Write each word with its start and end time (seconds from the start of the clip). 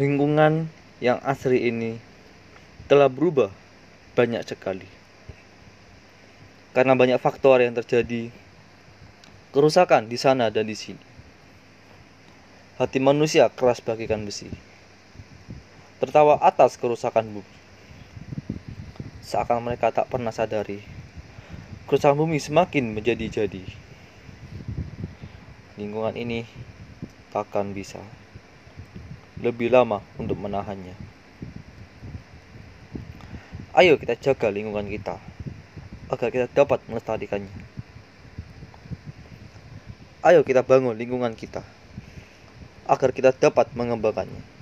lingkungan 0.00 0.72
yang 1.04 1.20
asri 1.20 1.68
ini 1.68 2.00
telah 2.88 3.12
berubah 3.12 3.52
banyak 4.16 4.40
sekali. 4.48 4.88
Karena 6.72 6.96
banyak 6.96 7.20
faktor 7.20 7.60
yang 7.60 7.76
terjadi, 7.76 8.32
kerusakan 9.52 10.08
di 10.08 10.16
sana 10.16 10.48
dan 10.48 10.64
di 10.64 10.72
sini. 10.72 11.04
Hati 12.80 12.96
manusia 12.96 13.52
keras 13.52 13.84
bagikan 13.84 14.24
besi. 14.24 14.48
Tertawa 16.00 16.40
atas 16.40 16.80
kerusakan 16.80 17.36
bumi. 17.36 17.54
Seakan 19.20 19.60
mereka 19.60 19.92
tak 19.92 20.08
pernah 20.08 20.32
sadari, 20.32 20.80
kerusakan 21.84 22.24
bumi 22.24 22.40
semakin 22.40 22.96
menjadi-jadi. 22.96 23.68
Lingkungan 25.76 26.16
ini 26.16 26.48
takkan 27.36 27.76
bisa 27.76 28.00
lebih 29.40 29.72
lama 29.72 30.04
untuk 30.20 30.36
menahannya. 30.36 30.92
Ayo 33.72 33.96
kita 33.96 34.18
jaga 34.18 34.52
lingkungan 34.52 34.84
kita 34.90 35.16
agar 36.10 36.28
kita 36.28 36.46
dapat 36.52 36.84
melestarikannya. 36.90 37.54
Ayo 40.20 40.44
kita 40.44 40.60
bangun 40.60 40.92
lingkungan 40.92 41.32
kita 41.32 41.64
agar 42.84 43.10
kita 43.14 43.30
dapat 43.32 43.72
mengembangkannya. 43.72 44.59